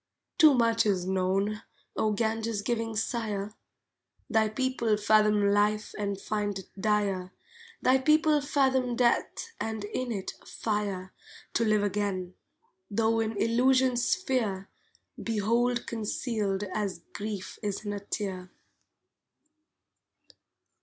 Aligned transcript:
Too 0.39 0.55
much 0.55 0.87
is 0.87 1.05
known, 1.05 1.61
O 1.95 2.11
Ganges 2.13 2.63
giving 2.63 2.95
sire; 2.95 3.53
Thy 4.31 4.49
people 4.49 4.97
fathom 4.97 5.49
life 5.53 5.93
and 5.95 6.19
find 6.19 6.57
it 6.57 6.69
dire, 6.75 7.31
Thy 7.83 7.99
people 7.99 8.41
fathom 8.41 8.95
death, 8.95 9.51
and, 9.59 9.83
in 9.83 10.11
it, 10.11 10.33
fire 10.43 11.13
To 11.53 11.63
live 11.65 11.83
again, 11.83 12.33
tho 12.89 13.19
in 13.19 13.37
Illusion's 13.37 14.03
sphere, 14.03 14.69
Behold 15.21 15.85
concealed 15.85 16.63
as 16.73 17.03
Grief 17.13 17.59
is 17.61 17.85
in 17.85 17.93
a 17.93 17.99
tear. 17.99 18.49